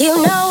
[0.00, 0.49] You know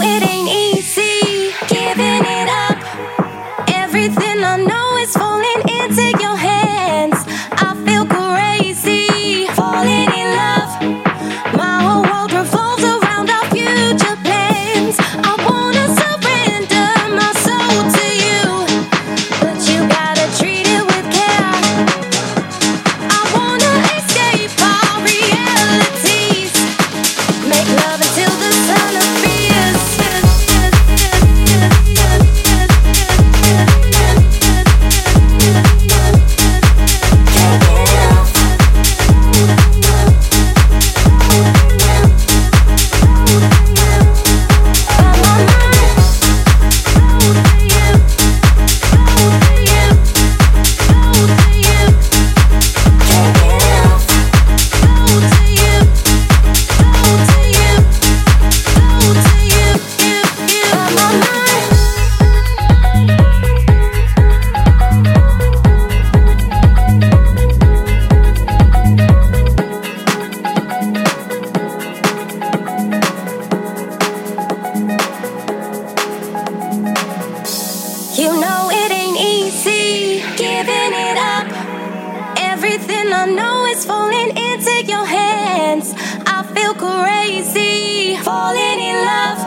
[86.99, 89.39] crazy, falling in love.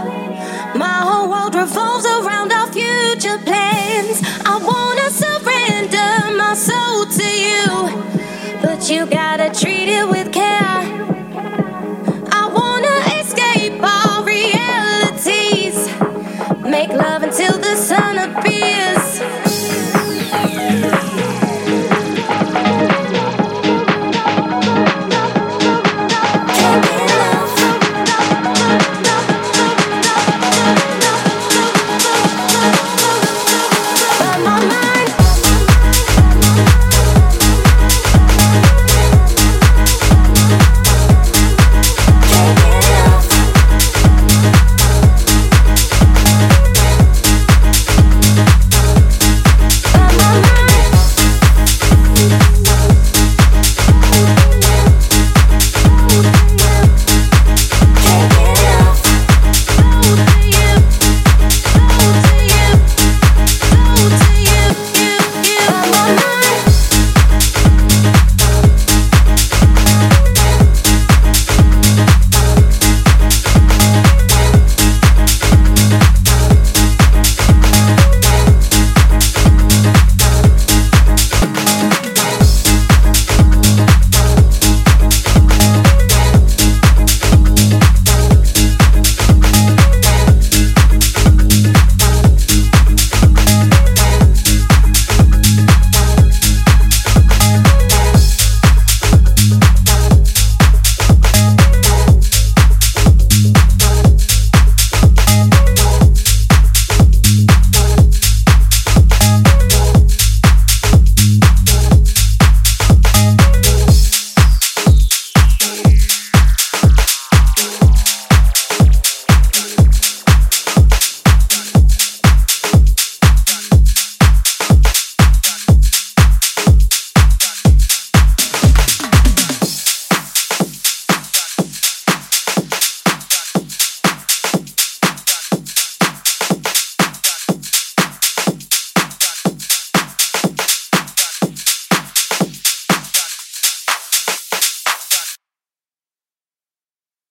[0.77, 3.72] My whole world revolves around our future plans.